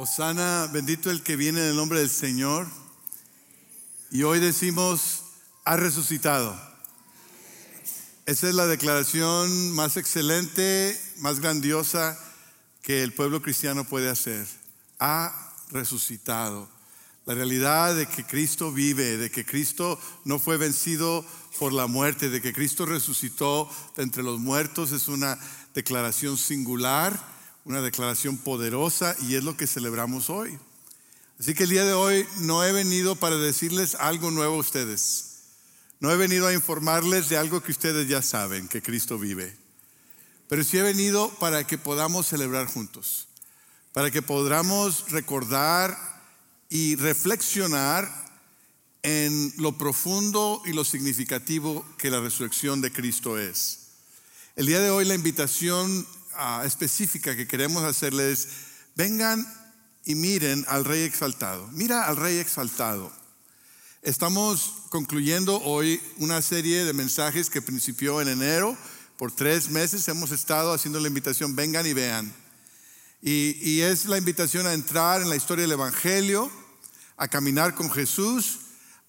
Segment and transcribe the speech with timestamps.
[0.00, 2.68] Osana, bendito el que viene en el nombre del Señor.
[4.12, 5.24] Y hoy decimos,
[5.64, 6.56] ha resucitado.
[8.24, 12.16] Esa es la declaración más excelente, más grandiosa
[12.80, 14.46] que el pueblo cristiano puede hacer.
[15.00, 16.68] Ha resucitado.
[17.26, 21.26] La realidad de que Cristo vive, de que Cristo no fue vencido
[21.58, 25.36] por la muerte, de que Cristo resucitó de entre los muertos es una
[25.74, 27.37] declaración singular
[27.68, 30.58] una declaración poderosa y es lo que celebramos hoy.
[31.38, 35.42] Así que el día de hoy no he venido para decirles algo nuevo a ustedes.
[36.00, 39.54] No he venido a informarles de algo que ustedes ya saben, que Cristo vive.
[40.48, 43.28] Pero sí he venido para que podamos celebrar juntos,
[43.92, 45.94] para que podamos recordar
[46.70, 48.10] y reflexionar
[49.02, 53.88] en lo profundo y lo significativo que la resurrección de Cristo es.
[54.56, 56.06] El día de hoy la invitación
[56.64, 58.48] específica que queremos hacerles,
[58.94, 59.46] vengan
[60.04, 61.68] y miren al rey exaltado.
[61.72, 63.12] Mira al rey exaltado.
[64.02, 68.76] Estamos concluyendo hoy una serie de mensajes que principió en enero.
[69.16, 72.32] Por tres meses hemos estado haciendo la invitación, vengan y vean.
[73.20, 76.50] Y, y es la invitación a entrar en la historia del Evangelio,
[77.16, 78.60] a caminar con Jesús,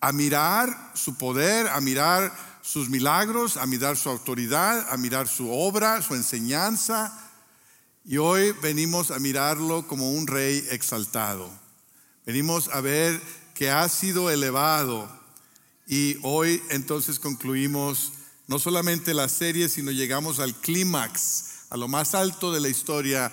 [0.02, 5.52] a mirar su poder, a mirar sus milagros, a mirar su autoridad, a mirar su
[5.52, 7.18] obra, su enseñanza.
[8.06, 11.50] Y hoy venimos a mirarlo como un rey exaltado.
[12.26, 13.22] Venimos a ver
[13.54, 15.10] que ha sido elevado.
[15.88, 18.14] Y hoy entonces concluimos
[18.48, 23.32] no solamente la serie, sino llegamos al clímax, a lo más alto de la historia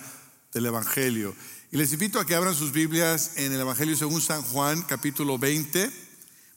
[0.53, 1.35] del Evangelio.
[1.71, 5.37] Y les invito a que abran sus Biblias en el Evangelio según San Juan, capítulo
[5.37, 5.91] 20.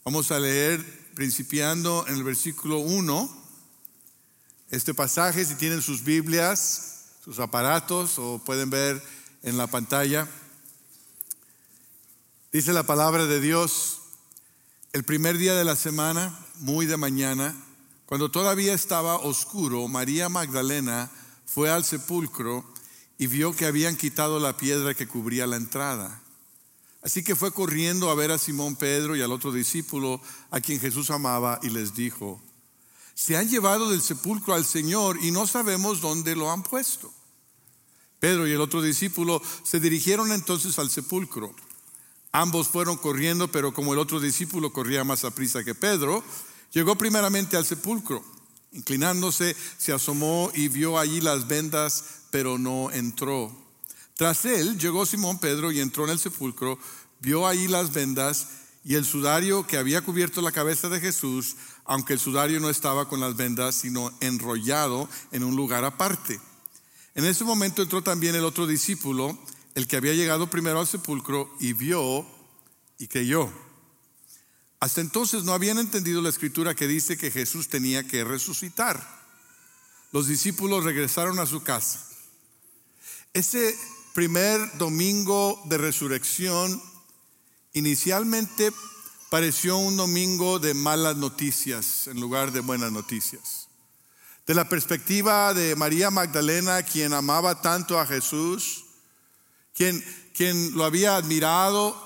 [0.05, 3.31] Vamos a leer principiando en el versículo 1,
[4.71, 9.03] este pasaje, si tienen sus Biblias, sus aparatos o pueden ver
[9.43, 10.27] en la pantalla,
[12.51, 13.99] dice la palabra de Dios,
[14.95, 17.55] el primer día de la semana, muy de mañana,
[18.07, 21.11] cuando todavía estaba oscuro, María Magdalena
[21.45, 22.65] fue al sepulcro
[23.19, 26.19] y vio que habían quitado la piedra que cubría la entrada.
[27.03, 30.81] Así que fue corriendo a ver a Simón Pedro y al otro discípulo a quien
[30.81, 32.41] Jesús amaba y les dijo,
[33.15, 37.13] se han llevado del sepulcro al Señor y no sabemos dónde lo han puesto.
[38.19, 41.55] Pedro y el otro discípulo se dirigieron entonces al sepulcro.
[42.33, 46.23] Ambos fueron corriendo, pero como el otro discípulo corría más a prisa que Pedro,
[46.73, 48.23] llegó primeramente al sepulcro.
[48.73, 53.51] Inclinándose, se asomó y vio allí las vendas, pero no entró.
[54.21, 56.79] Tras él llegó Simón Pedro y entró en el sepulcro,
[57.21, 58.49] vio ahí las vendas
[58.85, 63.09] y el sudario que había cubierto la cabeza de Jesús, aunque el sudario no estaba
[63.09, 66.39] con las vendas, sino enrollado en un lugar aparte.
[67.15, 69.39] En ese momento entró también el otro discípulo,
[69.75, 72.27] el que había llegado primero al sepulcro, y vio
[72.99, 73.51] y creyó.
[74.81, 79.03] Hasta entonces no habían entendido la escritura que dice que Jesús tenía que resucitar.
[80.13, 82.07] Los discípulos regresaron a su casa.
[83.33, 83.75] Ese
[84.13, 86.83] primer domingo de resurrección
[87.73, 88.73] inicialmente
[89.31, 93.69] pareció un domingo de malas noticias en lugar de buenas noticias.
[94.47, 98.85] De la perspectiva de María Magdalena, quien amaba tanto a Jesús,
[99.73, 100.05] quien,
[100.35, 101.97] quien lo había admirado,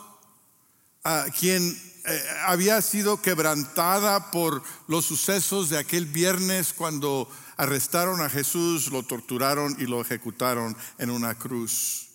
[1.39, 8.91] quien eh, había sido quebrantada por los sucesos de aquel viernes cuando arrestaron a Jesús,
[8.93, 12.09] lo torturaron y lo ejecutaron en una cruz.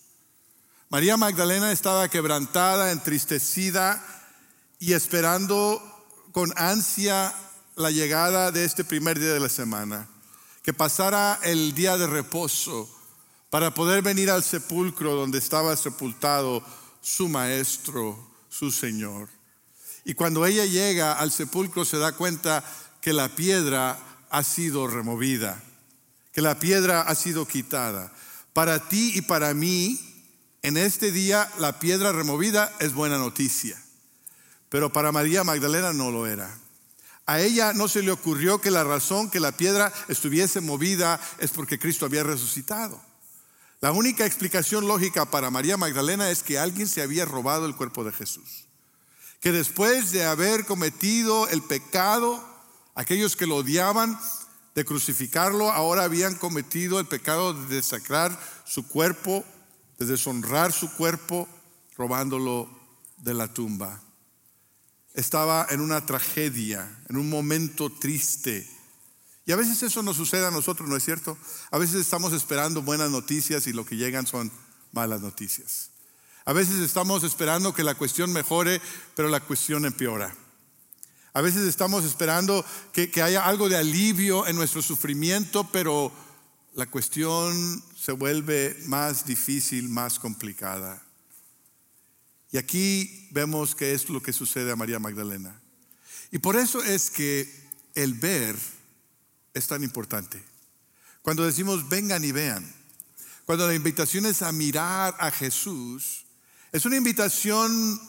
[0.90, 4.04] María Magdalena estaba quebrantada, entristecida
[4.78, 5.82] y esperando
[6.32, 7.34] con ansia
[7.74, 10.08] la llegada de este primer día de la semana,
[10.62, 12.88] que pasara el día de reposo
[13.50, 16.62] para poder venir al sepulcro donde estaba sepultado
[17.00, 18.16] su maestro,
[18.48, 19.39] su Señor.
[20.04, 22.64] Y cuando ella llega al sepulcro se da cuenta
[23.00, 23.98] que la piedra
[24.30, 25.60] ha sido removida,
[26.32, 28.12] que la piedra ha sido quitada.
[28.52, 30.00] Para ti y para mí,
[30.62, 33.80] en este día la piedra removida es buena noticia,
[34.68, 36.56] pero para María Magdalena no lo era.
[37.26, 41.50] A ella no se le ocurrió que la razón que la piedra estuviese movida es
[41.52, 43.00] porque Cristo había resucitado.
[43.80, 48.04] La única explicación lógica para María Magdalena es que alguien se había robado el cuerpo
[48.04, 48.59] de Jesús.
[49.40, 52.50] Que después de haber cometido el pecado,
[53.00, 54.18] Aquellos que lo odiaban
[54.74, 59.44] de crucificarlo ahora habían cometido el pecado de desacrar su cuerpo,
[59.98, 61.48] de deshonrar su cuerpo,
[61.96, 62.68] robándolo
[63.16, 64.02] de la tumba.
[65.14, 68.68] Estaba en una tragedia, en un momento triste.
[69.46, 71.38] Y a veces eso nos sucede a nosotros, ¿no es cierto?
[71.70, 74.52] A veces estamos esperando buenas noticias y lo que llegan son
[74.92, 75.89] malas noticias.
[76.50, 78.82] A veces estamos esperando que la cuestión mejore,
[79.14, 80.34] pero la cuestión empeora.
[81.32, 86.10] A veces estamos esperando que, haya algo de alivio en nuestro sufrimiento, pero
[86.74, 91.00] la cuestión se vuelve más difícil, más complicada.
[92.50, 95.56] Y aquí vemos que es lo que sucede a María Magdalena.
[96.32, 97.48] Y por eso es que
[97.94, 98.56] el ver
[99.54, 100.42] es tan importante.
[101.22, 102.68] Cuando decimos vengan y vean,
[103.44, 106.26] cuando la invitación es a mirar a Jesús,
[106.72, 108.00] es una invitación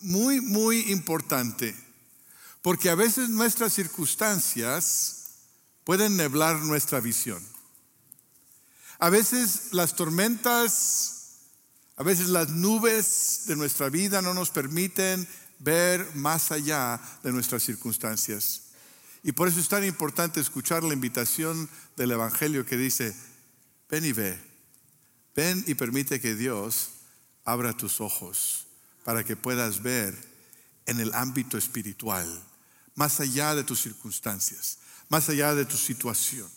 [0.00, 1.74] muy, muy importante,
[2.62, 5.24] porque a veces nuestras circunstancias
[5.84, 7.42] pueden neblar nuestra visión.
[8.98, 11.40] A veces las tormentas,
[11.96, 15.26] a veces las nubes de nuestra vida no nos permiten
[15.58, 18.62] ver más allá de nuestras circunstancias.
[19.22, 23.16] Y por eso es tan importante escuchar la invitación del Evangelio que dice,
[23.88, 24.38] ven y ve,
[25.34, 26.90] ven y permite que Dios
[27.44, 28.66] abra tus ojos
[29.04, 30.16] para que puedas ver
[30.86, 32.26] en el ámbito espiritual,
[32.94, 36.48] más allá de tus circunstancias, más allá de tu situación.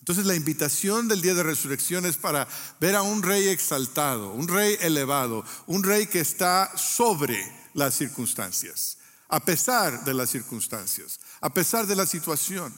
[0.00, 2.48] Entonces la invitación del día de resurrección es para
[2.80, 7.38] ver a un rey exaltado, un rey elevado, un rey que está sobre
[7.74, 8.98] las circunstancias,
[9.28, 12.74] a pesar de las circunstancias, a pesar de la situación.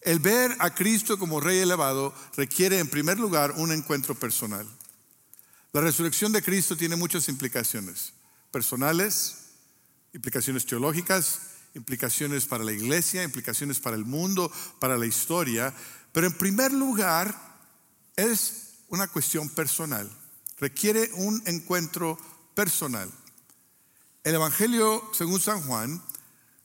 [0.00, 4.66] El ver a Cristo como rey elevado requiere en primer lugar un encuentro personal.
[5.72, 8.12] La resurrección de Cristo tiene muchas implicaciones
[8.50, 9.36] personales,
[10.12, 11.40] implicaciones teológicas,
[11.74, 15.72] implicaciones para la iglesia, implicaciones para el mundo, para la historia,
[16.12, 17.34] pero en primer lugar
[18.16, 20.10] es una cuestión personal,
[20.58, 22.18] requiere un encuentro
[22.54, 23.10] personal.
[24.24, 26.02] El Evangelio, según San Juan,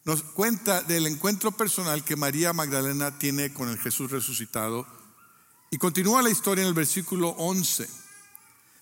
[0.03, 4.85] nos cuenta del encuentro personal que María Magdalena tiene con el Jesús resucitado
[5.71, 8.06] y continúa la historia en el versículo 11.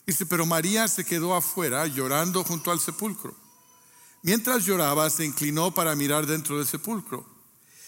[0.06, 3.36] Dice, pero María se quedó afuera llorando junto al sepulcro.
[4.22, 7.26] Mientras lloraba, se inclinó para mirar dentro del sepulcro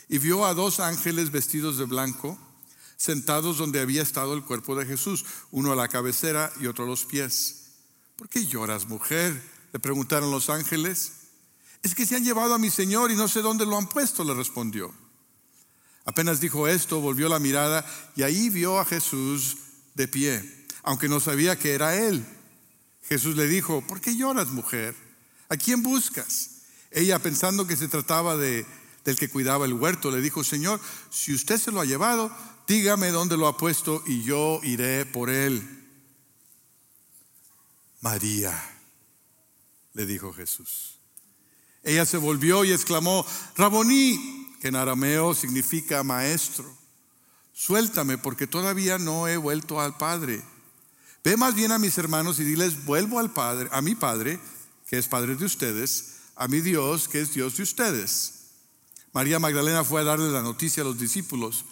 [0.09, 2.37] y vio a dos ángeles vestidos de blanco
[2.97, 6.87] sentados donde había estado el cuerpo de Jesús, uno a la cabecera y otro a
[6.87, 7.67] los pies.
[8.17, 9.39] ¿Por qué lloras, mujer?
[9.71, 11.13] Le preguntaron los ángeles.
[11.83, 14.23] Es que se han llevado a mi Señor y no sé dónde lo han puesto,
[14.23, 14.91] le respondió.
[16.05, 17.85] Apenas dijo esto, volvió la mirada
[18.15, 19.57] y ahí vio a Jesús
[19.93, 22.25] de pie, aunque no sabía que era él.
[23.03, 24.95] Jesús le dijo, ¿por qué lloras, mujer?
[25.49, 26.61] ¿A quién buscas?
[26.91, 28.65] Ella, pensando que se trataba de,
[29.03, 30.79] del que cuidaba el huerto, le dijo, Señor,
[31.09, 32.31] si usted se lo ha llevado,
[32.69, 35.61] dígame dónde lo ha puesto y yo iré por él.
[37.99, 38.57] María,
[39.91, 40.99] le dijo Jesús.
[41.83, 43.25] Ella se volvió y exclamó,
[43.57, 46.73] Raboní, que en arameo significa maestro,
[47.53, 50.41] suéltame porque todavía no he vuelto al Padre.
[51.27, 54.39] Ve más bien a mis hermanos y diles, vuelvo al Padre, a mi Padre,
[54.87, 58.45] que es Padre de ustedes, a mi Dios, que es Dios de ustedes.
[59.11, 61.65] María Magdalena fue a darle la noticia a los discípulos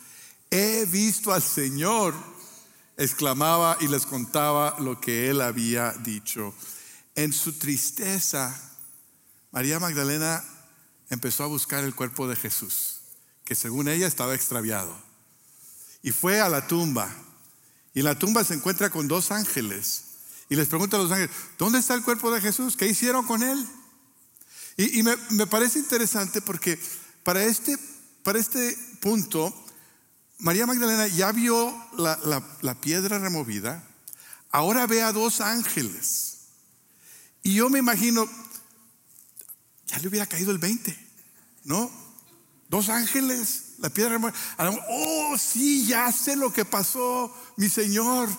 [0.51, 2.13] he visto al Señor,
[2.97, 6.53] exclamaba y les contaba lo que él había dicho.
[7.15, 8.53] En su tristeza,
[9.53, 10.43] María Magdalena
[11.09, 12.99] empezó a buscar el cuerpo de Jesús,
[13.45, 14.93] que según ella estaba extraviado.
[16.03, 17.09] Y fue a la tumba.
[17.95, 20.03] Y en la tumba se encuentra con dos ángeles.
[20.49, 22.75] Y les pregunta a los ángeles, ¿dónde está el cuerpo de Jesús?
[22.75, 23.65] ¿Qué hicieron con él?
[24.77, 26.77] Y, me, parece interesante porque
[27.23, 27.77] para este,
[28.21, 29.53] para este punto,
[30.39, 33.81] María Magdalena ya vio la, piedra removida,
[34.51, 36.39] ahora ve a dos ángeles.
[37.43, 38.29] Y yo me imagino,
[39.87, 40.97] ya le hubiera caído el 20,
[41.63, 41.89] ¿no?
[42.67, 44.19] Dos ángeles, la piedra.
[44.89, 48.29] Oh, sí, ya sé lo que pasó, mi Señor.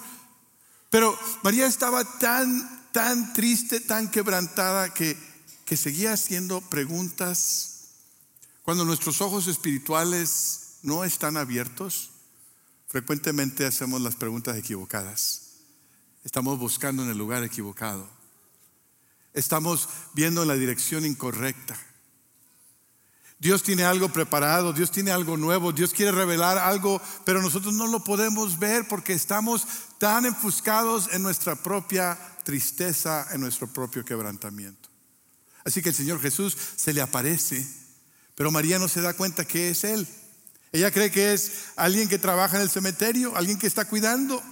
[0.91, 5.17] Pero María estaba tan, tan triste, tan quebrantada que,
[5.65, 7.73] que seguía haciendo preguntas.
[8.63, 12.11] Cuando nuestros ojos espirituales no están abiertos,
[12.89, 15.43] frecuentemente hacemos las preguntas equivocadas.
[16.25, 18.09] Estamos buscando en el lugar equivocado.
[19.33, 21.79] Estamos viendo en la dirección incorrecta.
[23.39, 27.87] Dios tiene algo preparado, Dios tiene algo nuevo, Dios quiere revelar algo, pero nosotros no
[27.87, 29.67] lo podemos ver porque estamos
[29.99, 34.89] tan enfuscados en nuestra propia tristeza, en nuestro propio quebrantamiento.
[35.65, 37.67] Así que el Señor Jesús se le aparece,
[38.35, 40.09] pero María no se da cuenta que es Él.
[40.73, 44.43] Ella cree que es alguien que trabaja en el cementerio, alguien que está cuidando.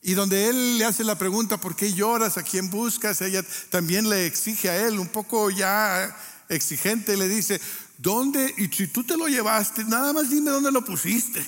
[0.00, 2.36] Y donde él le hace la pregunta, ¿por qué lloras?
[2.36, 3.22] ¿A quién buscas?
[3.22, 6.14] Ella también le exige a él, un poco ya
[6.48, 7.60] exigente, le dice,
[7.98, 8.54] ¿dónde?
[8.58, 11.44] Y si tú te lo llevaste, nada más dime dónde lo pusiste.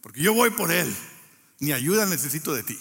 [0.00, 0.94] Porque yo voy por él.
[1.60, 2.78] Ni ayuda necesito de ti.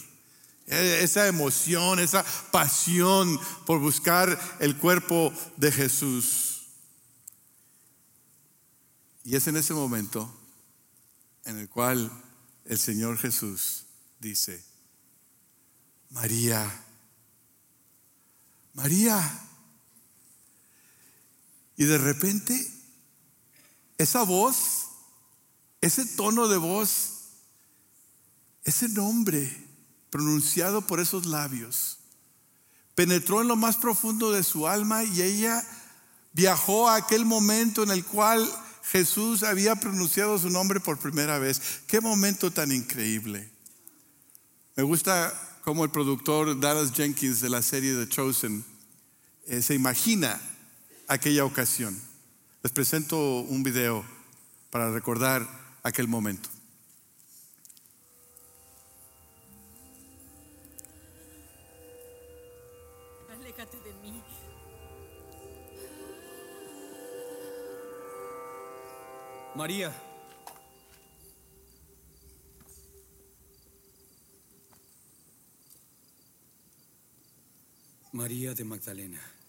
[0.67, 6.63] E, esa emoción, esa pasión por buscar el cuerpo de Jesús.
[9.23, 10.33] Y es en ese momento
[11.45, 12.11] en el cual
[12.65, 13.85] el Señor Jesús
[14.19, 14.63] dice,
[16.09, 16.69] María,
[18.73, 19.47] María.
[21.81, 22.71] Y de repente,
[23.97, 24.85] esa voz,
[25.81, 27.31] ese tono de voz,
[28.63, 29.51] ese nombre
[30.11, 31.97] pronunciado por esos labios,
[32.93, 35.65] penetró en lo más profundo de su alma y ella
[36.33, 38.47] viajó a aquel momento en el cual
[38.83, 41.81] Jesús había pronunciado su nombre por primera vez.
[41.87, 43.51] Qué momento tan increíble.
[44.75, 45.33] Me gusta
[45.63, 48.63] cómo el productor Dallas Jenkins de la serie The Chosen
[49.47, 50.39] eh, se imagina
[51.11, 52.01] aquella ocasión.
[52.63, 54.05] Les presento un video
[54.69, 55.45] para recordar
[55.83, 56.49] aquel momento.
[69.53, 69.93] María.
[78.13, 79.40] María de Magdalena.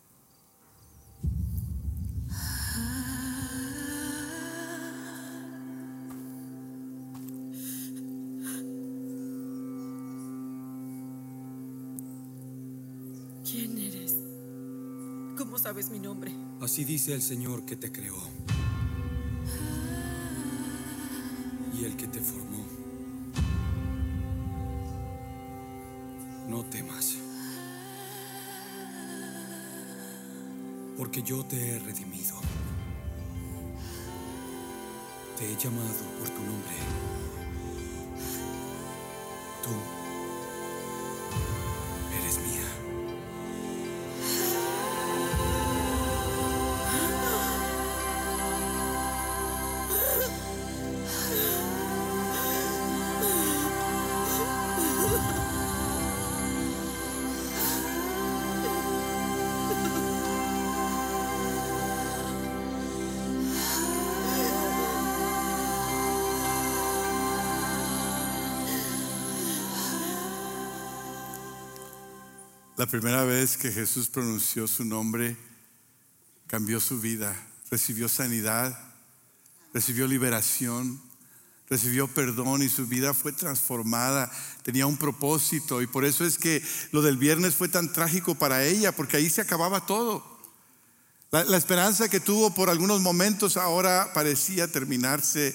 [15.90, 16.32] Mi nombre?
[16.60, 18.16] Así dice el Señor que te creó.
[21.82, 22.64] y el que te formó.
[26.48, 27.16] No temas,
[30.96, 32.36] porque yo te he redimido.
[35.38, 36.76] Te he llamado por tu nombre.
[39.64, 40.01] Tú
[72.82, 75.36] La primera vez que Jesús pronunció su nombre,
[76.48, 77.32] cambió su vida,
[77.70, 78.76] recibió sanidad,
[79.72, 81.00] recibió liberación,
[81.70, 84.32] recibió perdón y su vida fue transformada,
[84.64, 86.60] tenía un propósito y por eso es que
[86.90, 90.40] lo del viernes fue tan trágico para ella, porque ahí se acababa todo.
[91.30, 95.54] La, la esperanza que tuvo por algunos momentos ahora parecía terminarse,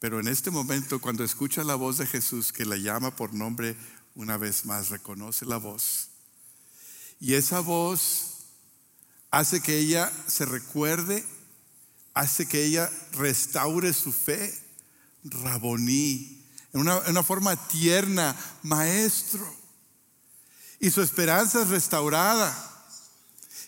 [0.00, 3.76] pero en este momento cuando escucha la voz de Jesús que la llama por nombre,
[4.16, 6.15] una vez más reconoce la voz
[7.20, 8.46] y esa voz
[9.30, 11.24] hace que ella se recuerde,
[12.14, 14.62] hace que ella restaure su fe.
[15.24, 19.44] Raboní, en una, forma tierna, maestro.
[20.78, 22.75] Y su esperanza es restaurada.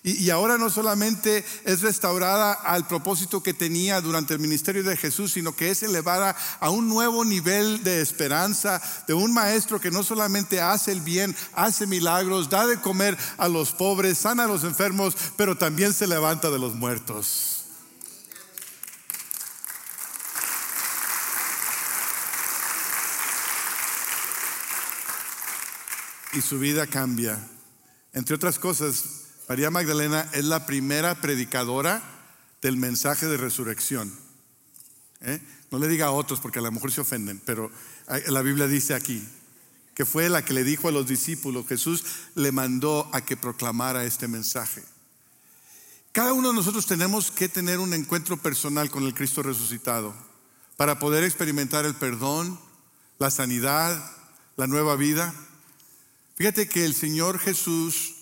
[0.01, 5.33] Y, ahora no solamente es restaurada al propósito que tenía durante el ministerio de Jesús,
[5.33, 10.01] sino que es elevada a un nuevo nivel de esperanza de un maestro que no
[10.03, 14.63] solamente hace el bien, hace milagros, da de comer a los pobres, sana a los
[14.63, 17.65] enfermos, pero también se levanta de los muertos.
[26.31, 27.37] Y su vida cambia.
[28.13, 29.18] Entre otras cosas,
[29.49, 32.03] María Magdalena es la primera predicadora
[32.61, 34.13] del mensaje de resurrección.
[35.21, 35.41] ¿Eh?
[35.71, 37.71] No le diga a otros porque a lo mejor se ofenden, pero
[38.27, 39.27] la Biblia dice aquí
[39.95, 42.03] que fue la que le dijo a los discípulos, Jesús
[42.35, 44.83] le mandó a que proclamara este mensaje.
[46.11, 50.13] Cada uno de nosotros tenemos que tener un encuentro personal con el Cristo resucitado
[50.77, 52.59] para poder experimentar el perdón,
[53.17, 53.99] la sanidad,
[54.57, 55.33] la nueva vida.
[56.35, 58.13] Fíjate que el Señor Jesús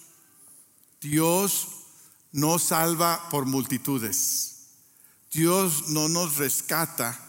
[1.01, 1.67] Dios
[2.31, 4.57] no salva por multitudes.
[5.31, 7.19] Dios no nos rescata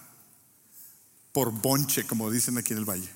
[1.33, 3.11] por bonche, como dicen aquí en el valle.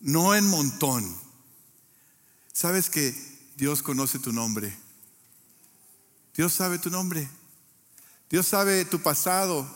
[0.00, 1.16] No en montón.
[2.52, 3.14] Sabes que
[3.56, 4.76] Dios conoce tu nombre.
[6.34, 7.28] Dios sabe tu nombre.
[8.28, 9.66] Dios sabe tu pasado.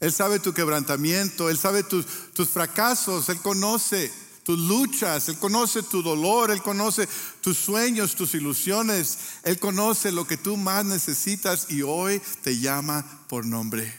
[0.00, 1.48] Él sabe tu quebrantamiento.
[1.50, 3.28] Él sabe tus, tus fracasos.
[3.28, 4.12] Él conoce
[4.44, 7.08] tus luchas, Él conoce tu dolor, Él conoce
[7.40, 13.24] tus sueños, tus ilusiones, Él conoce lo que tú más necesitas y hoy te llama
[13.28, 13.92] por nombre.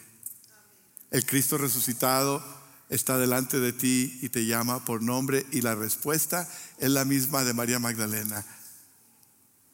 [1.12, 2.44] El Cristo resucitado
[2.90, 6.48] está delante de ti y te llama por nombre y la respuesta
[6.78, 8.46] es la misma de María Magdalena.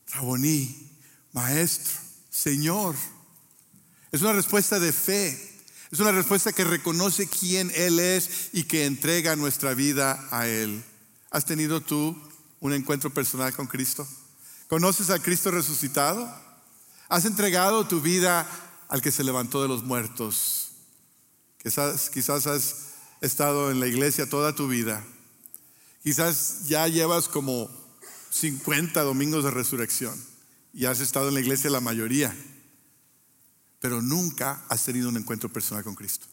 [0.08, 0.90] Raboní,
[1.34, 1.98] maestro,
[2.30, 2.96] Señor.
[4.12, 5.49] Es una respuesta de fe.
[5.92, 10.84] Es una respuesta que reconoce quién Él es y que entrega nuestra vida a Él.
[11.32, 12.16] ¿Has tenido tú
[12.60, 14.08] un encuentro personal con Cristo?
[14.68, 16.32] ¿Conoces a Cristo resucitado?
[17.08, 18.48] ¿Has entregado tu vida
[18.88, 20.74] al que se levantó de los muertos?
[21.62, 22.76] Quizás, quizás has
[23.22, 25.04] estado en la iglesia toda tu vida.
[26.04, 27.70] Quizás ya llevas como
[28.30, 30.14] 50 domingos de resurrección
[30.72, 32.36] y has estado en la iglesia la mayoría,
[33.80, 36.28] pero nunca has tenido un encuentro personal con Cristo.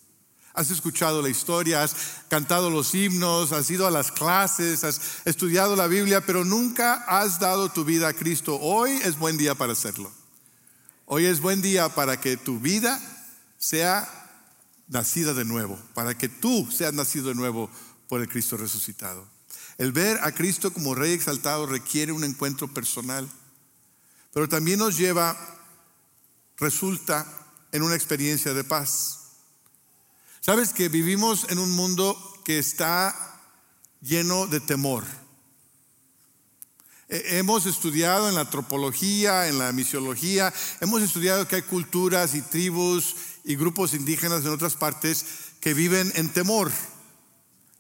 [0.55, 1.95] Has escuchado la historia, has
[2.29, 7.39] cantado los himnos, has ido a las clases, has estudiado la Biblia, pero nunca has
[7.39, 8.59] dado tu vida a Cristo.
[8.61, 10.11] Hoy es buen día para hacerlo.
[11.05, 13.01] Hoy es buen día para que tu vida
[13.59, 14.09] sea
[14.89, 17.71] nacida de nuevo, para que tú seas nacido de nuevo
[18.09, 19.27] por el Cristo resucitado.
[19.79, 23.29] El ver a Cristo como Rey exaltado requiere un encuentro personal,
[24.33, 25.37] pero también nos lleva,
[26.57, 27.27] resulta
[27.73, 29.21] en una experiencia de paz.
[30.41, 33.41] Sabes que vivimos en un mundo que está
[34.01, 35.05] lleno de temor.
[37.09, 43.15] Hemos estudiado en la antropología, en la misiología, hemos estudiado que hay culturas y tribus
[43.45, 45.25] y grupos indígenas en otras partes
[45.61, 46.73] que viven en temor.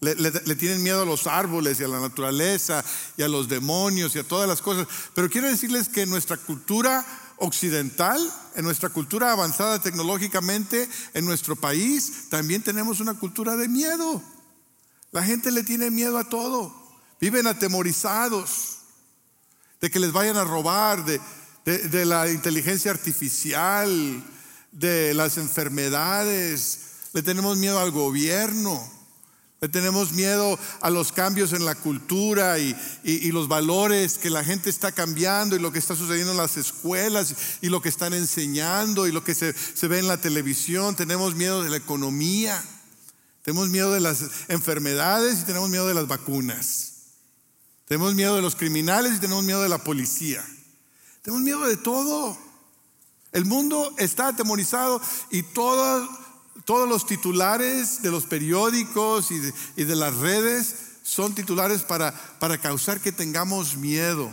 [0.00, 2.84] Le, tienen miedo a los árboles y a la naturaleza
[3.16, 4.86] y a los demonios y a todas las cosas.
[5.14, 7.04] Pero quiero decirles que nuestra cultura
[7.38, 8.18] occidental,
[8.54, 14.22] en nuestra cultura avanzada tecnológicamente, en nuestro país, también tenemos una cultura de miedo.
[15.12, 16.74] La gente le tiene miedo a todo.
[17.20, 18.78] Viven atemorizados
[19.80, 21.20] de que les vayan a robar, de,
[21.64, 24.24] de la inteligencia artificial,
[24.72, 26.80] de las enfermedades.
[27.12, 28.95] Le tenemos miedo al gobierno.
[29.68, 32.74] Tenemos miedo a los cambios en la cultura y,
[33.32, 37.34] los valores que la gente está cambiando y lo que está sucediendo en las escuelas
[37.60, 40.96] y lo que están enseñando y lo que se, se ve en la televisión.
[40.96, 42.62] Tenemos miedo de la economía,
[43.42, 46.92] tenemos miedo de las enfermedades y tenemos miedo de las vacunas.
[47.86, 50.44] Tenemos miedo de los criminales y tenemos miedo de la policía.
[51.22, 52.36] Tenemos miedo de todo.
[53.32, 56.08] El mundo está atemorizado y todo
[56.64, 63.00] todos los titulares de los periódicos y de, las redes son titulares para, para causar
[63.00, 64.30] que tengamos miedo.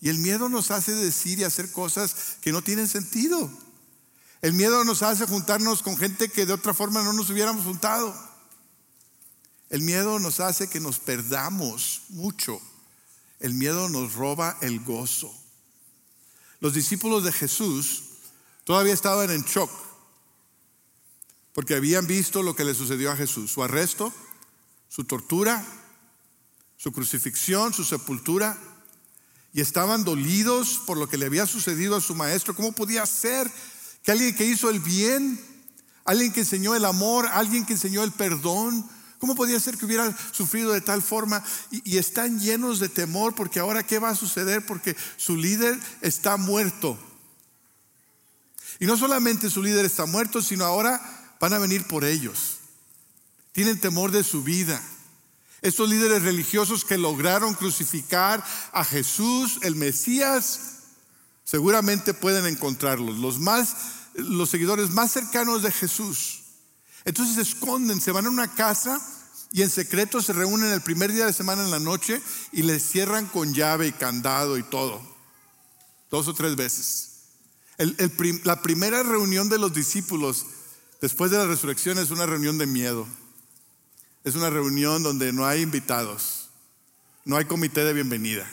[0.00, 3.50] Y el miedo nos hace decir y hacer cosas que no tienen sentido.
[4.42, 8.14] El miedo nos hace juntarnos con gente que de otra forma no nos hubiéramos juntado.
[9.70, 12.60] El miedo nos hace que nos perdamos mucho.
[13.40, 15.34] El miedo nos roba el gozo.
[16.60, 18.02] Los discípulos de Jesús
[18.64, 19.70] todavía estaban en shock
[21.56, 24.12] porque habían visto lo que le sucedió a Jesús, su arresto,
[24.90, 25.66] su tortura,
[26.76, 28.58] su crucifixión, su sepultura,
[29.54, 32.54] y estaban dolidos por lo que le había sucedido a su maestro.
[32.54, 33.50] ¿Cómo podía ser
[34.02, 35.40] que alguien que hizo el bien,
[36.04, 38.86] alguien que enseñó el amor, alguien que enseñó el perdón,
[39.18, 41.42] ¿Cómo podía ser que hubiera sufrido de tal forma?
[41.70, 44.66] Y, y, están llenos de temor porque ahora ¿qué va a suceder?
[44.66, 46.98] Porque su líder está muerto.
[48.78, 52.58] Y no solamente su líder está muerto, sino ahora van a venir por ellos.
[53.52, 54.82] Tienen temor de su vida.
[55.62, 60.60] Estos líderes religiosos que lograron crucificar a Jesús, el Mesías,
[61.44, 63.18] seguramente pueden encontrarlos.
[63.18, 63.76] Los más,
[64.14, 66.42] los seguidores más cercanos de Jesús.
[67.04, 69.00] Entonces se esconden, se van a una casa
[69.52, 72.20] y en secreto se reúnen el primer día de semana en la noche
[72.52, 75.00] y les cierran con llave y candado y todo.
[76.10, 77.12] Dos o tres veces.
[78.44, 80.46] la primera reunión de los discípulos
[81.00, 83.06] Después de la resurrección es una reunión de miedo.
[84.24, 86.48] Es una reunión donde no hay invitados.
[87.24, 88.50] No hay comité de bienvenida.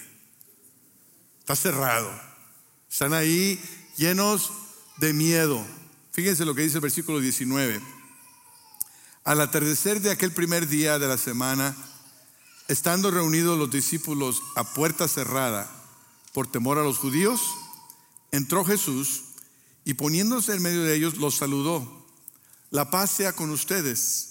[1.39, 2.12] Está cerrado.
[2.89, 3.62] Están ahí
[3.97, 4.51] llenos
[4.97, 5.65] de miedo.
[6.12, 7.82] Fíjense lo que dice el versículo 19.
[9.23, 11.75] Al atardecer de aquel primer día de la semana,
[12.67, 15.69] estando reunidos los discípulos a puerta cerrada
[16.34, 17.41] por temor a los judíos,
[18.32, 19.23] entró Jesús
[19.86, 22.03] y poniéndose en medio de ellos los saludó
[22.73, 24.29] la paz sea con ustedes.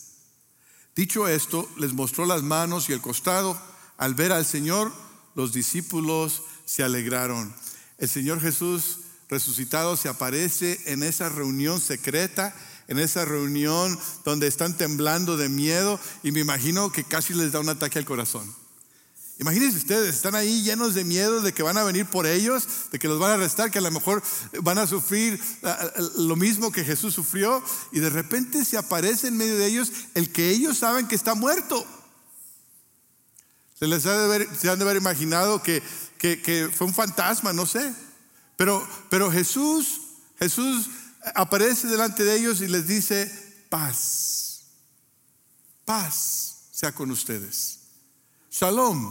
[0.97, 3.57] Dicho esto, les mostró las manos y el costado.
[3.99, 4.93] Al ver al Señor,
[5.37, 7.55] los discípulos se alegraron.
[7.99, 12.53] El Señor Jesús resucitado se aparece en esa reunión secreta,
[12.89, 17.61] en esa reunión donde están temblando de miedo y me imagino que casi les da
[17.61, 18.53] un ataque al corazón.
[19.39, 22.99] Imagínense ustedes, están ahí llenos de miedo de que van a venir por ellos, de
[22.99, 24.23] que los van a arrestar, que a lo mejor
[24.63, 25.41] van a sufrir
[26.17, 30.31] lo mismo que Jesús sufrió, y de repente se aparece en medio de ellos el
[30.31, 31.85] que ellos saben que está muerto.
[33.79, 35.83] Se les ha de haber, han de haber imaginado que,
[36.19, 37.93] que, fue un fantasma, no sé.
[38.57, 40.03] Pero, pero Jesús,
[40.39, 40.89] Jesús
[41.35, 43.29] aparece delante de ellos y les dice,
[43.71, 44.67] paz,
[45.85, 47.82] paz sea con ustedes.
[48.53, 49.11] Shalom.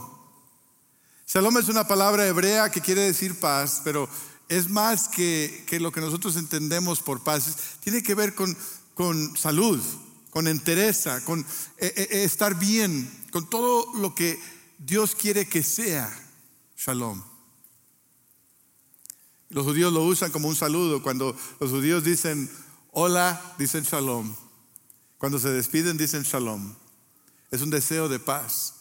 [1.25, 4.07] Shalom es una palabra hebrea que quiere decir paz, pero
[4.47, 7.79] es más que, que lo que nosotros entendemos por paz.
[7.79, 8.55] Tiene que ver con,
[8.93, 9.81] con salud,
[10.29, 11.39] con entereza, con
[11.79, 14.39] eh, eh, estar bien, con todo lo que
[14.77, 16.07] Dios quiere que sea.
[16.77, 17.23] Shalom.
[19.49, 21.01] Los judíos lo usan como un saludo.
[21.01, 22.47] Cuando los judíos dicen
[22.91, 24.35] hola, dicen shalom.
[25.17, 26.75] Cuando se despiden, dicen shalom.
[27.49, 28.80] Es un deseo de paz.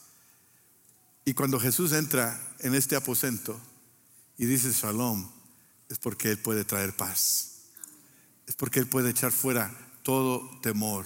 [1.24, 3.61] Y cuando Jesús entra en este aposento
[4.38, 5.30] y dice shalom,
[5.88, 7.62] es porque Él puede traer paz.
[8.46, 9.70] Es porque Él puede echar fuera
[10.02, 11.04] todo temor.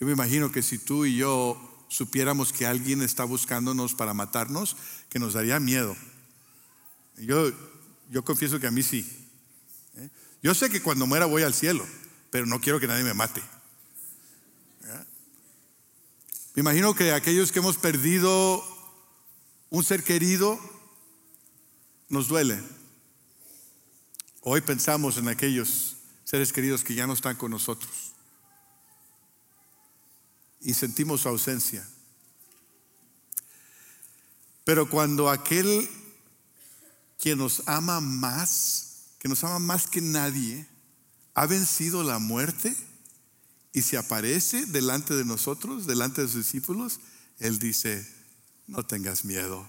[0.00, 4.76] Yo me imagino que si tú y yo supiéramos que alguien está buscándonos para matarnos,
[5.10, 5.94] que nos daría miedo.
[7.18, 7.52] Yo,
[8.10, 9.06] yo confieso que a mí sí.
[9.96, 10.08] ¿eh?
[10.42, 11.86] Yo sé que cuando muera voy al cielo,
[12.30, 13.42] pero no quiero que nadie me mate.
[16.54, 18.62] Me imagino que aquellos que hemos perdido
[19.70, 20.60] un ser querido,
[22.10, 22.62] nos duele.
[24.42, 28.12] Hoy pensamos en aquellos seres queridos que ya no están con nosotros
[30.60, 31.88] y sentimos su ausencia.
[34.64, 35.88] Pero cuando aquel
[37.18, 40.68] quien nos ama más, que nos ama más que nadie,
[41.32, 42.76] ha vencido la muerte
[43.72, 47.00] y se aparece delante de nosotros, delante de sus discípulos,
[47.38, 48.06] Él dice,
[48.66, 49.68] no tengas miedo.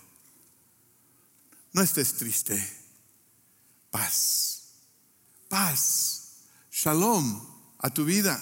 [1.72, 2.62] No estés triste.
[3.90, 4.64] Paz.
[5.48, 6.34] Paz.
[6.72, 7.42] Shalom
[7.80, 8.42] a tu vida.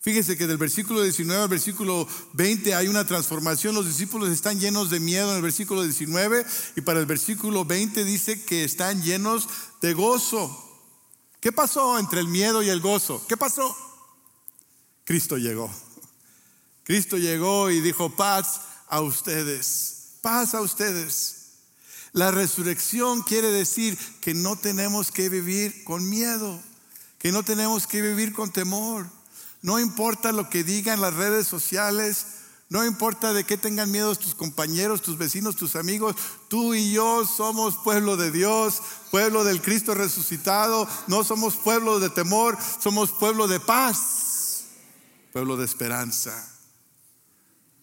[0.00, 3.74] Fíjese que del versículo 19 al versículo 20 hay una transformación.
[3.74, 8.04] Los discípulos están llenos de miedo en el versículo 19 y para el versículo 20
[8.04, 9.48] dice que están llenos
[9.80, 10.64] de gozo.
[11.40, 13.24] ¿Qué pasó entre el miedo y el gozo?
[13.28, 13.76] ¿Qué pasó?
[15.08, 15.70] Cristo llegó.
[16.84, 21.46] Cristo llegó y dijo paz a ustedes, paz a ustedes.
[22.12, 26.60] La resurrección quiere decir que no tenemos que vivir con miedo,
[27.18, 29.06] que no tenemos que vivir con temor.
[29.62, 32.26] No importa lo que digan las redes sociales,
[32.68, 36.16] no importa de qué tengan miedo tus compañeros, tus vecinos, tus amigos,
[36.48, 42.10] tú y yo somos pueblo de Dios, pueblo del Cristo resucitado, no somos pueblo de
[42.10, 44.27] temor, somos pueblo de paz,
[45.38, 46.52] pueblo de esperanza,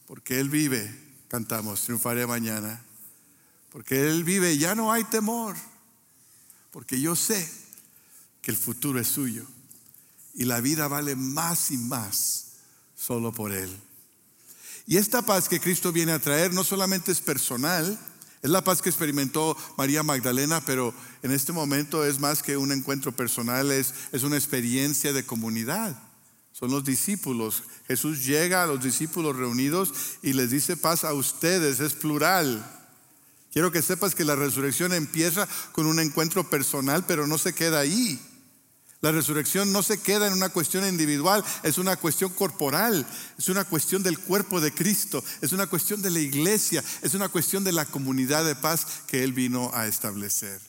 [0.08, 0.94] porque Él vive
[1.30, 2.84] cantamos, triunfaré mañana.
[3.72, 5.56] Porque Él vive ya no hay temor.
[6.72, 7.50] Porque yo sé
[8.42, 9.46] que el futuro es suyo.
[10.34, 12.48] Y la vida vale más y más
[12.94, 13.74] solo por Él.
[14.86, 17.98] Y esta paz que Cristo viene a traer no solamente es personal,
[18.42, 22.74] es la paz que experimentó María Magdalena, pero en este momento es más que un
[22.74, 26.05] encuentro personal, es, es una experiencia de comunidad.
[26.58, 27.64] Son los discípulos.
[27.86, 29.92] Jesús llega a los discípulos reunidos
[30.24, 32.66] y les dice paz a ustedes, es plural.
[33.52, 37.82] Quiero que sepas que la resurrección empieza con un encuentro personal, pero no se queda
[37.82, 38.18] ahí.
[39.02, 43.06] La resurrección no se queda en una cuestión individual, es una cuestión corporal,
[43.38, 47.28] es una cuestión del cuerpo de Cristo, es una cuestión de la iglesia, es una
[47.28, 50.62] cuestión de la comunidad de paz que Él vino a establecer.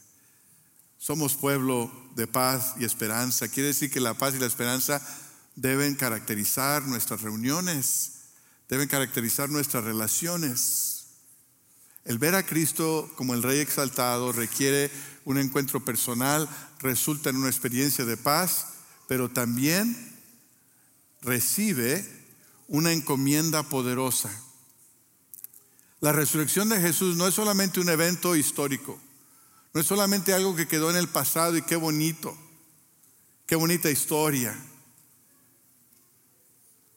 [0.98, 3.46] Somos pueblo de paz y esperanza.
[3.46, 5.00] Quiere decir que la paz y la esperanza
[5.56, 8.12] deben caracterizar nuestras reuniones,
[8.68, 11.06] deben caracterizar nuestras relaciones.
[12.04, 14.90] El ver a Cristo como el Rey exaltado requiere
[15.24, 18.66] un encuentro personal, resulta en una experiencia de paz,
[19.08, 20.14] pero también
[21.22, 22.06] recibe
[22.68, 24.30] una encomienda poderosa.
[26.00, 29.00] La resurrección de Jesús no es solamente un evento histórico,
[29.72, 32.36] no es solamente algo que quedó en el pasado y qué bonito,
[33.46, 34.56] qué bonita historia.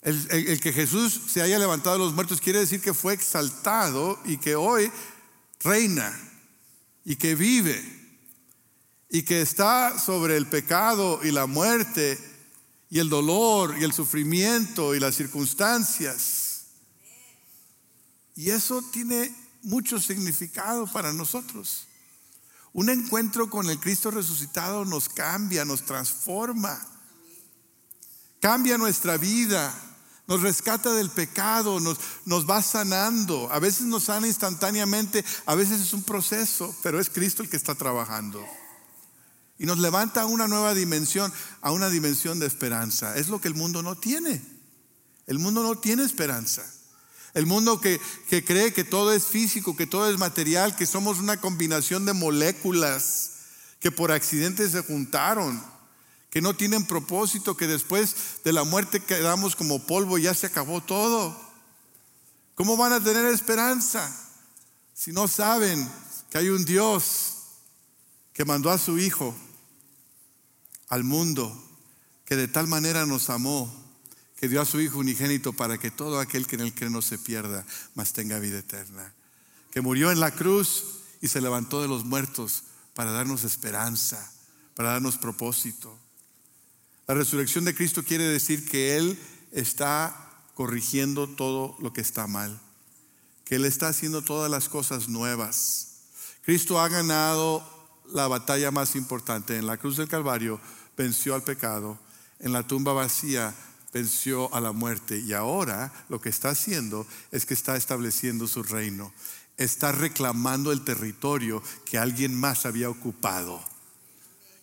[0.01, 4.38] El, que Jesús se haya levantado de los muertos quiere decir que fue exaltado y
[4.38, 4.89] que hoy
[5.59, 6.17] reina
[7.03, 7.99] y que vive
[9.09, 12.17] y que está sobre el pecado y la muerte
[12.89, 16.67] y el dolor y el sufrimiento y las circunstancias.
[18.35, 21.88] Y eso tiene mucho significado para nosotros.
[22.71, 26.79] Un encuentro con el Cristo resucitado nos cambia, nos transforma,
[28.39, 29.88] cambia nuestra vida
[30.30, 33.52] nos rescata del pecado, nos, nos va sanando.
[33.52, 37.58] A veces nos sana instantáneamente, a veces es un proceso, pero es Cristo el que
[37.58, 38.46] está trabajando.
[39.58, 43.18] Y nos levanta a una nueva dimensión, a una dimensión de esperanza.
[43.18, 44.39] Es lo que el mundo no tiene.
[45.26, 46.63] El mundo no tiene esperanza.
[47.34, 51.18] El mundo que, que, cree que todo es físico, que todo es material, que somos
[51.18, 53.32] una combinación de moléculas
[53.80, 55.60] que por accidente se juntaron
[56.30, 60.48] que no tienen propósito, que después de la muerte quedamos como polvo y ya se
[60.48, 61.36] acabó todo.
[62.56, 64.15] ¿Cómo van a tener esperanza
[64.94, 65.89] si no saben
[66.30, 67.36] que hay un Dios
[68.34, 69.36] que mandó a su Hijo
[70.89, 71.52] al mundo,
[72.26, 73.74] que de tal manera nos amó,
[74.36, 77.02] que dio a su Hijo unigénito para que todo aquel que en él cree no
[77.02, 77.65] se pierda,
[77.96, 79.13] mas tenga vida eterna?
[79.72, 80.84] Que murió en la cruz
[81.22, 82.63] y se levantó de los muertos
[82.94, 84.32] para darnos esperanza,
[84.76, 85.98] para darnos propósito.
[87.10, 89.17] La resurrección de Cristo quiere decir que Él
[89.52, 90.15] está
[90.54, 92.62] corrigiendo todo lo que está mal,
[93.45, 96.02] que Él está haciendo todas las cosas nuevas.
[96.43, 97.67] Cristo ha ganado
[98.13, 99.58] la batalla más importante.
[99.58, 100.62] En la cruz del Calvario
[100.95, 101.98] venció al pecado,
[102.38, 103.56] en la tumba vacía
[103.91, 108.62] venció a la muerte y ahora lo que está haciendo es que está estableciendo su
[108.62, 109.12] reino,
[109.58, 113.65] está reclamando el territorio que alguien más había ocupado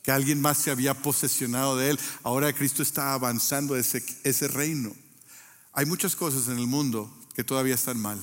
[0.06, 1.98] que alguien más se había posesionado de él.
[2.22, 4.94] Ahora Cristo está avanzando ese, ese reino.
[5.72, 8.22] Hay muchas cosas en el mundo que todavía están mal.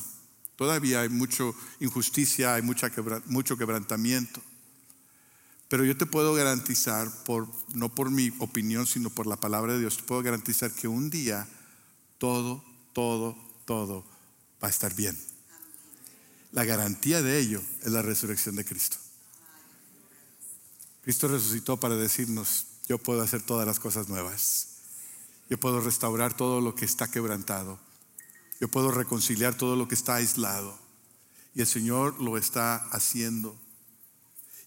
[0.56, 1.44] Todavía hay mucha
[1.82, 2.90] injusticia, hay mucha
[3.26, 4.42] mucho quebrantamiento.
[5.68, 9.80] Pero yo te puedo garantizar, por, no por mi opinión, sino por la palabra de
[9.80, 11.50] Dios, te puedo garantizar que un día
[12.18, 14.06] todo, todo, todo
[14.64, 15.20] va a estar bien.
[16.54, 19.03] La garantía de ello es la resurrección de Cristo.
[21.04, 24.68] Cristo resucitó para decirnos, yo puedo hacer todas las cosas nuevas.
[25.50, 27.80] Yo puedo restaurar todo lo que está quebrantado.
[28.62, 30.80] Yo puedo reconciliar todo lo que está aislado.
[31.54, 33.56] Y el Señor lo está haciendo.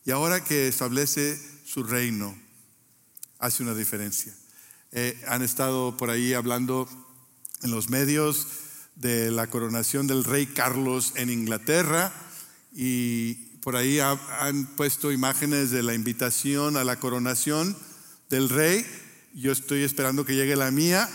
[0.05, 2.37] Y ahora que establece su reino,
[3.39, 4.35] hace una diferencia.
[4.93, 6.89] Eh, han estado por ahí hablando
[7.63, 8.47] en los medios
[8.95, 12.13] de la coronación del rey Carlos en Inglaterra
[12.75, 17.77] y por ahí han puesto imágenes de la invitación a la coronación
[18.31, 18.87] del rey.
[19.35, 21.11] Yo estoy esperando que llegue la mía,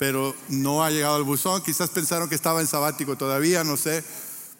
[0.00, 1.62] pero no ha llegado el buzón.
[1.62, 4.02] Quizás pensaron que estaba en sabático todavía, no sé.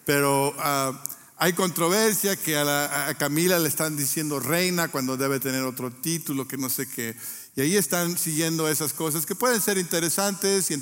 [0.07, 1.03] Pero ah,
[1.37, 6.57] hay controversia que a, Camila le están diciendo reina cuando debe tener otro título, que
[6.57, 7.17] no sé qué.
[7.57, 10.81] Y ahí están siguiendo esas cosas que pueden ser interesantes y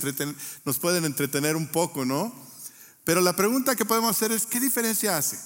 [0.67, 2.35] nos pueden entretener un poco, ¿no?
[3.05, 5.39] Pero la pregunta que podemos hacer es, ¿qué diferencia hace?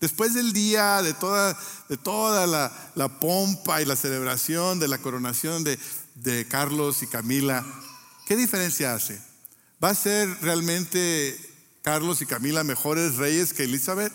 [0.00, 5.64] Después del día, de toda, de toda la, pompa y la celebración de la coronación
[5.64, 5.78] de,
[6.16, 7.64] de Carlos y Camila,
[8.26, 9.20] ¿qué diferencia hace?
[9.82, 11.38] ¿Va a ser realmente
[11.82, 14.12] Carlos y Camila mejores reyes que Elizabeth?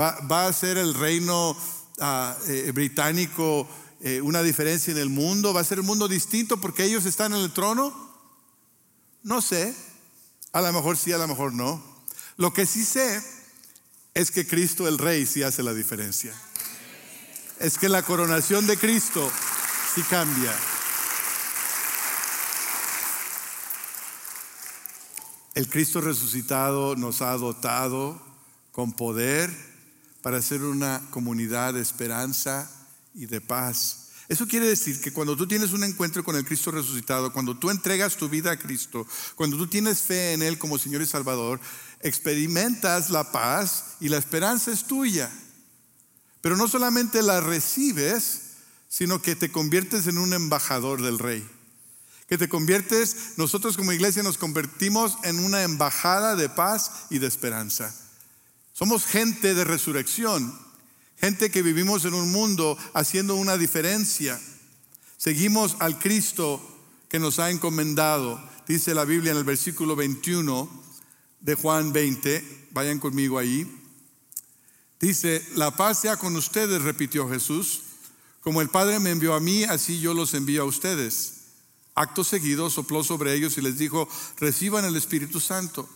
[0.00, 1.56] ¿Va, a ser el reino
[2.00, 3.68] ah, eh, británico
[4.00, 5.54] eh, una diferencia en el mundo?
[5.54, 7.94] ¿Va a ser el mundo distinto porque ellos están en el trono?
[9.22, 9.74] No sé.
[10.52, 11.82] A lo mejor sí, a lo mejor no.
[12.36, 13.22] Lo que sí sé
[14.14, 16.34] es que Cristo el Rey sí hace la diferencia.
[17.58, 19.30] Es que la coronación de Cristo
[19.94, 20.52] sí cambia.
[25.54, 28.20] El Cristo resucitado nos ha dotado
[28.70, 29.50] con poder
[30.22, 32.70] para ser una comunidad de esperanza
[33.14, 34.02] y de paz.
[34.28, 37.68] Eso quiere decir que cuando tú tienes un encuentro con el Cristo resucitado, cuando tú
[37.68, 41.60] entregas tu vida a Cristo, cuando tú tienes fe en Él como Señor y Salvador,
[42.02, 45.30] experimentas la paz y la esperanza es tuya.
[46.40, 48.42] Pero no solamente la recibes,
[48.88, 51.48] sino que te conviertes en un embajador del rey.
[52.28, 57.26] Que te conviertes, nosotros como iglesia nos convertimos en una embajada de paz y de
[57.26, 57.94] esperanza.
[58.72, 60.58] Somos gente de resurrección,
[61.18, 64.40] gente que vivimos en un mundo haciendo una diferencia.
[65.16, 66.60] Seguimos al Cristo
[67.08, 68.42] que nos ha encomendado.
[68.66, 70.68] Dice la Biblia en el versículo 21,
[71.42, 73.70] de Juan 20, vayan conmigo ahí.
[75.00, 77.82] Dice, la paz sea con ustedes, repitió Jesús.
[78.40, 81.34] Como el Padre me envió a mí, así yo los envío a ustedes.
[81.94, 85.88] Acto seguido sopló sobre ellos y les dijo, reciban el Espíritu Santo.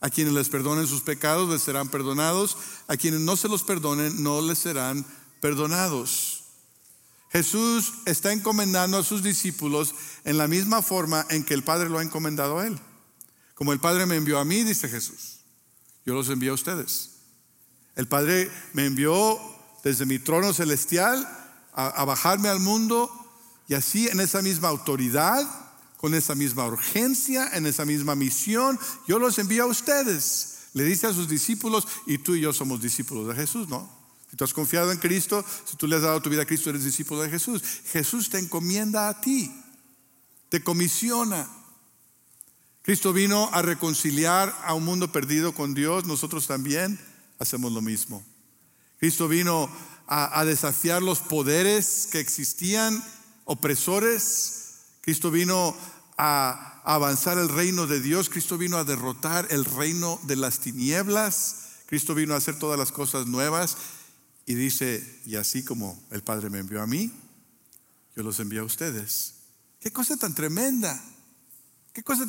[0.00, 4.22] A quienes les perdonen sus pecados les serán perdonados, a quienes no se los perdonen
[4.22, 5.04] no les serán
[5.40, 6.44] perdonados.
[7.30, 9.94] Jesús está encomendando a sus discípulos
[10.24, 12.78] en la misma forma en que el Padre lo ha encomendado a él.
[13.56, 15.38] Como el Padre me envió a mí, dice Jesús,
[16.04, 17.12] yo los envío a ustedes.
[17.94, 19.40] El Padre me envió
[19.82, 21.26] desde mi trono celestial
[21.72, 23.10] a, bajarme al mundo
[23.66, 25.48] y así en esa misma autoridad
[25.96, 28.78] con esa misma urgencia, en esa misma misión.
[29.08, 30.66] Yo los envío a ustedes.
[30.74, 33.90] Le dice a sus discípulos, y tú y yo somos discípulos de Jesús, ¿no?
[34.30, 36.68] Si tú has confiado en Cristo, si tú le has dado tu vida a Cristo,
[36.68, 37.62] eres discípulo de Jesús.
[37.86, 39.50] Jesús te encomienda a ti,
[40.50, 41.48] te comisiona.
[42.86, 47.00] Cristo vino a reconciliar a un mundo perdido con Dios, nosotros también
[47.40, 48.24] hacemos lo mismo.
[49.00, 49.68] Cristo vino
[50.06, 53.02] a, desafiar los poderes que existían,
[53.44, 54.76] opresores.
[55.00, 55.76] Cristo vino
[56.16, 58.30] a avanzar el reino de Dios.
[58.30, 61.56] Cristo vino a derrotar el reino de las tinieblas.
[61.86, 63.76] Cristo vino a hacer todas las cosas nuevas.
[64.46, 67.10] Y dice, y así como el Padre me envió a mí,
[68.14, 69.34] yo los envío a ustedes.
[69.80, 71.02] Qué cosa tan tremenda.
[71.96, 72.26] Qué cosa.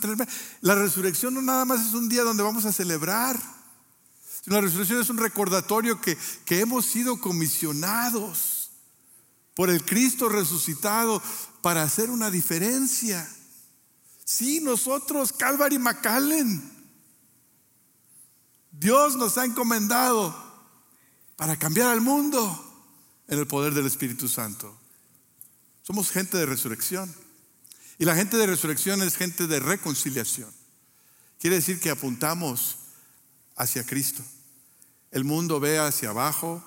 [0.61, 3.37] La resurrección no nada más es un día donde vamos a celebrar.
[4.45, 8.71] La resurrección es un recordatorio que, que hemos sido comisionados
[9.53, 11.21] por el Cristo resucitado
[11.61, 13.29] para hacer una diferencia.
[14.23, 16.63] Sí, nosotros, Calvary McAllen,
[18.71, 20.33] Dios nos ha encomendado
[21.35, 22.85] para cambiar al mundo
[23.27, 24.73] en el poder del Espíritu Santo.
[25.83, 27.26] Somos gente de resurrección.
[27.97, 30.49] Y la gente de resurrección es gente de reconciliación.
[31.39, 32.77] Quiere decir que apuntamos
[33.55, 34.23] hacia Cristo.
[35.11, 36.63] El mundo ve hacia abajo,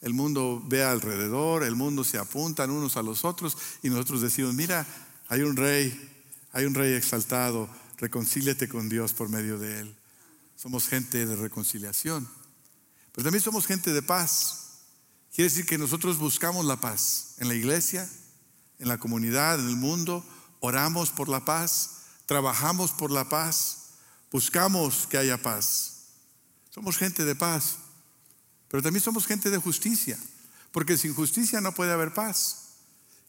[0.00, 4.54] el mundo ve alrededor, el mundo se apuntan unos a los otros y nosotros decimos,
[4.54, 4.86] mira,
[5.28, 6.10] hay un rey,
[6.52, 9.94] hay un rey exaltado, reconcíliate con Dios por medio de él.
[10.56, 12.28] Somos gente de reconciliación,
[13.12, 14.56] pero también somos gente de paz.
[15.34, 18.08] Quiere decir que nosotros buscamos la paz en la iglesia,
[18.78, 20.24] en la comunidad, en el mundo,
[20.60, 23.90] oramos por la paz, trabajamos por la paz,
[24.30, 26.04] buscamos que haya paz.
[26.70, 27.76] Somos gente de paz,
[28.68, 30.18] pero también somos gente de justicia,
[30.70, 32.68] porque sin justicia no puede haber paz.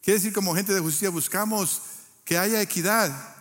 [0.02, 1.82] Quiere decir, como gente de justicia buscamos
[2.24, 3.36] que haya equidad,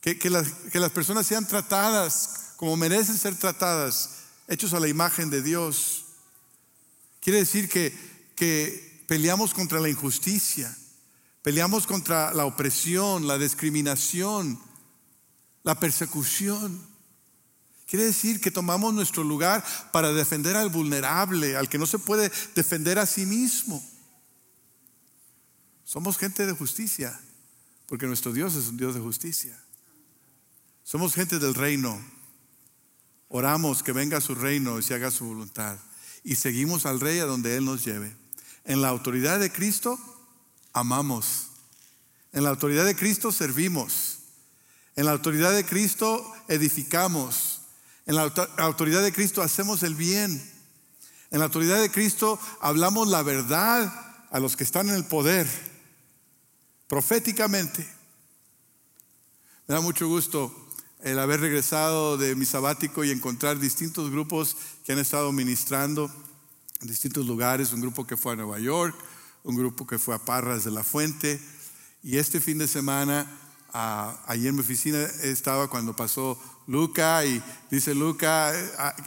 [0.00, 4.10] que, las, que las personas sean tratadas como merecen ser tratadas,
[4.48, 6.06] hechos a la imagen de Dios.
[7.20, 7.96] Quiere decir que,
[8.34, 10.76] que peleamos contra la injusticia,
[11.42, 14.58] peleamos contra la opresión, la discriminación,
[15.62, 16.86] la persecución.
[17.86, 22.30] Quiere decir que tomamos nuestro lugar para defender al vulnerable, al que no se puede
[22.54, 23.82] defender a sí mismo.
[25.84, 27.18] Somos gente de justicia,
[27.86, 29.58] porque nuestro Dios es un Dios de justicia.
[30.82, 31.98] Somos gente del reino.
[33.28, 35.78] Oramos que venga su reino y se haga su voluntad.
[36.24, 38.14] Y seguimos al rey a donde Él nos lleve.
[38.64, 39.98] En la autoridad de Cristo
[40.78, 41.48] amamos.
[42.32, 44.18] En la autoridad de Cristo servimos.
[44.96, 47.60] En la autoridad de Cristo edificamos.
[48.06, 50.30] En la autoridad de Cristo hacemos el bien.
[51.30, 53.92] En la autoridad de Cristo hablamos la verdad
[54.30, 55.46] a los que están en el poder,
[56.86, 57.86] proféticamente.
[59.66, 60.54] Me da mucho gusto
[61.00, 66.10] el haber regresado de mi sabático y encontrar distintos grupos que han estado ministrando
[66.80, 68.96] en distintos lugares, un grupo que fue a Nueva York,
[69.48, 71.40] un grupo que fue a Parras de la Fuente,
[72.02, 73.26] y este fin de semana,
[73.72, 78.52] allí en mi oficina estaba cuando pasó Luca y dice Luca,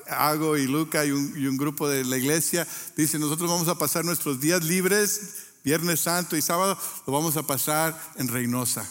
[0.08, 4.41] Hago y Luca y un, grupo de la iglesia, dice nosotros vamos a pasar nuestros
[4.41, 6.75] días libres, Viernes Santo y sábado,
[7.06, 8.89] lo vamos a pasar en Reynosa.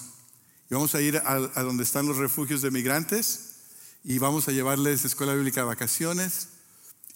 [0.70, 3.56] Y vamos a ir a, a donde están los refugios de migrantes
[4.04, 6.50] y vamos a llevarles escuela bíblica de vacaciones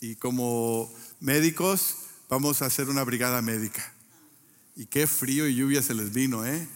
[0.00, 3.93] y como médicos vamos a hacer una brigada médica.
[4.76, 6.68] Y qué frío y lluvia se les vino, ¿eh?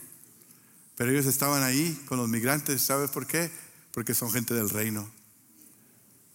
[0.96, 3.50] Pero ellos estaban ahí con los migrantes, ¿sabes por qué?
[3.98, 5.10] porque son gente del reino.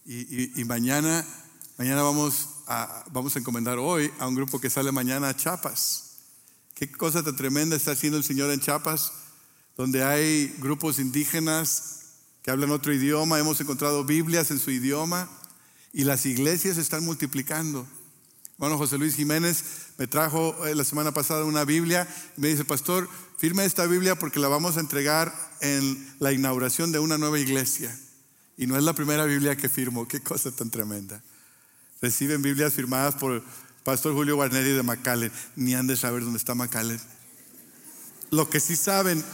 [0.04, 1.24] Y, mañana,
[1.78, 6.16] mañana vamos a, vamos a encomendar hoy a un grupo que sale mañana a Chiapas.
[6.74, 9.12] Qué cosa tan tremenda está haciendo el Señor en Chiapas,
[9.78, 12.00] donde hay grupos indígenas
[12.42, 15.30] que hablan otro idioma, hemos encontrado Biblias en su idioma
[15.90, 17.86] y las iglesias están multiplicando.
[18.56, 19.64] Bueno, José Luis Jiménez
[19.98, 24.16] me trajo eh, la semana pasada una Biblia y me dice, pastor, firme esta Biblia
[24.16, 27.96] porque la vamos a entregar en la inauguración de una nueva iglesia.
[28.56, 31.20] Y no es la primera Biblia que firmo, qué cosa tan tremenda.
[32.00, 33.42] Reciben Biblias firmadas por
[33.82, 35.32] Pastor Julio Guarneri de McAllen.
[35.56, 37.00] Ni han de saber dónde está McAllen.
[38.30, 39.24] Lo que sí saben,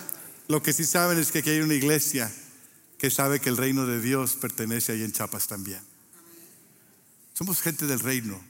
[0.48, 2.32] lo que sí saben es que aquí hay una iglesia
[2.96, 5.80] que sabe que el reino de Dios pertenece ahí en Chiapas también.
[7.34, 8.49] Somos gente del reino.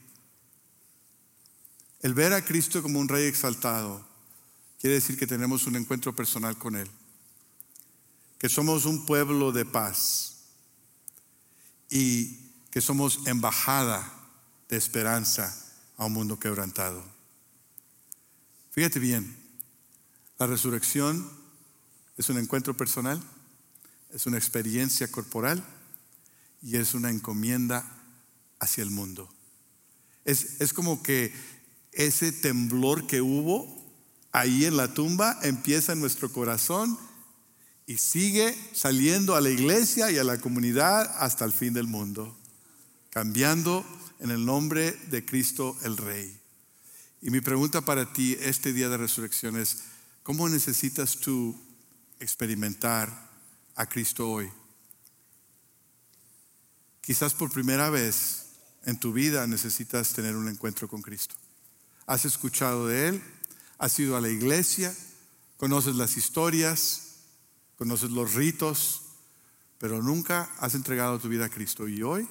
[2.00, 4.06] El ver a Cristo como un rey exaltado
[4.80, 6.90] quiere decir que tenemos un encuentro personal con Él,
[8.38, 10.44] que somos un pueblo de paz
[11.90, 12.38] y
[12.70, 14.10] que somos embajada
[14.68, 15.54] de esperanza
[15.98, 17.04] a un mundo quebrantado.
[18.70, 19.36] Fíjate bien,
[20.38, 21.38] la resurrección
[22.16, 23.18] Es un encuentro personal,
[24.10, 25.64] es una experiencia corporal
[26.60, 27.82] y es una encomienda
[28.58, 29.32] hacia el mundo.
[30.26, 31.32] Es, es como que
[31.92, 33.80] ese temblor que hubo
[34.32, 36.98] ahí en la tumba empieza en nuestro corazón
[37.86, 42.38] y sigue saliendo a la iglesia y a la comunidad hasta el fin del mundo,
[43.10, 43.84] cambiando
[44.20, 46.38] en el nombre de Cristo el Rey.
[47.22, 49.78] Y mi pregunta para ti este día de resurrección es,
[50.22, 51.60] ¿cómo necesitas tú
[52.20, 53.28] experimentar
[53.74, 54.50] a Cristo hoy?
[57.00, 58.46] Quizás por primera vez
[58.84, 61.34] en tu vida necesitas tener un encuentro con Cristo.
[62.10, 63.22] Has escuchado de Él,
[63.78, 64.92] has ido a la iglesia,
[65.56, 67.18] conoces las historias,
[67.76, 69.02] conoces los ritos,
[69.78, 71.86] pero nunca has entregado tu vida a Cristo.
[71.86, 72.28] Y hoy,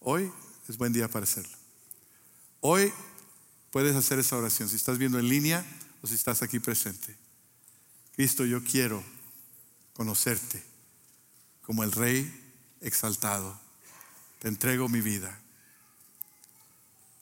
[0.00, 0.30] hoy
[0.68, 1.56] es buen día para hacerlo.
[2.60, 2.92] Hoy
[3.70, 5.64] puedes hacer esa oración, si estás viendo en línea
[6.02, 7.16] o si estás aquí presente.
[8.16, 9.02] Cristo, yo quiero
[9.94, 10.62] conocerte
[11.62, 12.30] como el Rey
[12.82, 13.58] exaltado.
[14.40, 15.40] Te entrego mi vida.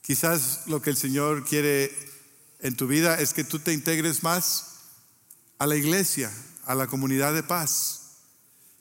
[0.07, 1.93] Quizás lo que el Señor quiere
[2.61, 4.77] en tu vida es que tú te integres más
[5.59, 6.33] a la iglesia,
[6.65, 8.19] a la comunidad de paz,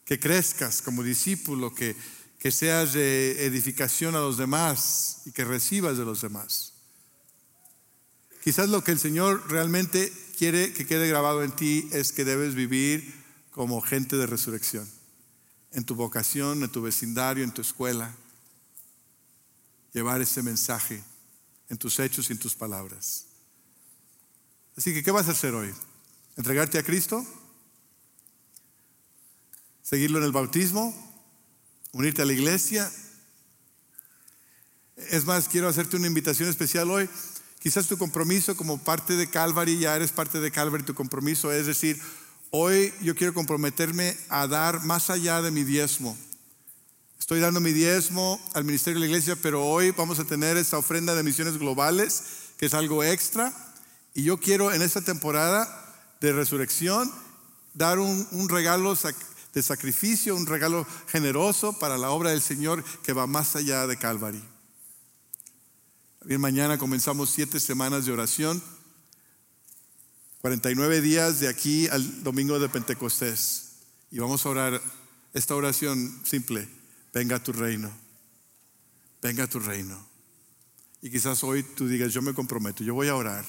[0.04, 1.96] que crezcas como discípulo, que,
[2.38, 6.74] que seas de edificación a los demás y que recibas de los demás.
[8.44, 12.54] Quizás lo que el Señor realmente quiere que quede grabado en ti es que debes
[12.54, 14.88] vivir como gente de resurrección,
[15.72, 18.14] en tu vocación, en tu vecindario, en tu escuela,
[19.92, 21.02] llevar ese mensaje
[21.68, 23.26] en tus hechos y en tus palabras.
[24.76, 25.72] Así que, ¿qué vas a hacer hoy?
[26.36, 27.24] ¿Entregarte a Cristo?
[29.82, 30.94] ¿Seguirlo en el bautismo?
[31.92, 32.90] ¿Unirte a la iglesia?
[34.96, 37.08] Es más, quiero hacerte una invitación especial hoy.
[37.60, 41.66] Quizás tu compromiso como parte de Calvary, ya eres parte de Calvary, tu compromiso es
[41.66, 42.00] decir,
[42.50, 46.16] hoy yo quiero comprometerme a dar más allá de mi diezmo.
[47.26, 50.78] Estoy dando mi diezmo al ministerio de la iglesia, pero hoy vamos a tener esta
[50.78, 52.22] ofrenda de misiones globales,
[52.56, 53.52] que es algo extra.
[54.14, 55.66] Y yo quiero en esta temporada
[56.20, 57.10] de resurrección
[57.74, 58.96] dar un, regalo
[59.52, 63.96] de sacrificio, un regalo generoso para la obra del Señor que va más allá de
[63.96, 64.44] Calvary.
[66.22, 68.62] Bien, mañana comenzamos siete semanas de oración,
[70.42, 73.78] 49 días de aquí al domingo de Pentecostés.
[74.12, 74.80] Y vamos a orar
[75.34, 76.75] esta oración simple
[77.16, 77.90] venga a tu reino,
[79.22, 79.98] venga a tu reino.
[81.00, 83.42] Y quizás hoy tú digas, yo me comprometo, yo voy a orar,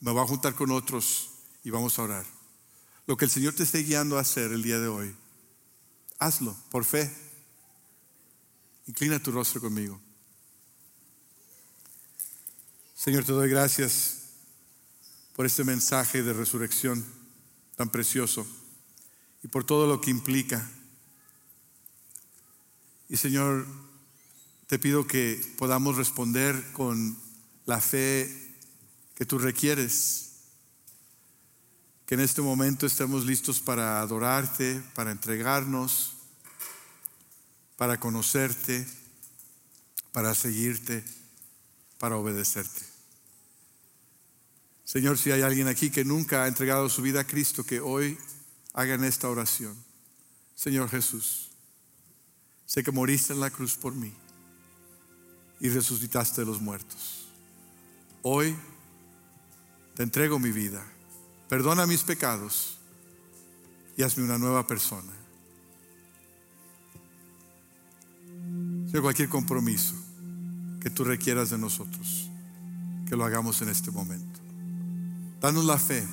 [0.00, 2.24] me voy a juntar con otros y vamos a orar.
[3.06, 5.14] Lo que el Señor te esté guiando a hacer el día de hoy,
[6.18, 7.14] hazlo por fe.
[8.86, 10.00] Inclina tu rostro conmigo.
[12.94, 14.30] Señor, te doy gracias
[15.36, 17.04] por este mensaje de resurrección
[17.76, 18.46] tan precioso
[19.42, 20.70] y por todo lo que implica
[23.12, 23.66] y Señor,
[24.68, 27.14] te pido que podamos responder con
[27.66, 28.56] la fe
[29.14, 30.30] que tú requieres.
[32.06, 36.14] Que en este momento estemos listos para adorarte, para entregarnos,
[37.76, 38.88] para conocerte,
[40.12, 41.04] para seguirte,
[41.98, 42.80] para obedecerte.
[44.86, 48.16] Señor, si hay alguien aquí que nunca ha entregado su vida a Cristo, que hoy
[48.72, 49.76] hagan esta oración.
[50.56, 51.41] Señor Jesús.
[52.72, 54.10] Sé que moriste en la cruz por mí
[55.60, 57.28] y resucitaste de los muertos.
[58.22, 58.56] Hoy
[59.94, 60.82] te entrego mi vida.
[61.50, 62.78] Perdona mis pecados
[63.94, 65.12] y hazme una nueva persona.
[68.90, 69.94] Sea cualquier compromiso
[70.80, 72.30] que tú requieras de nosotros,
[73.06, 74.40] que lo hagamos en este momento.
[75.42, 76.08] Danos la fe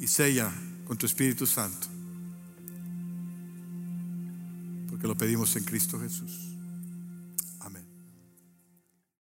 [0.00, 0.50] y sella
[0.86, 1.93] con tu Espíritu Santo
[5.04, 6.53] que lo pedimos en Cristo Jesús.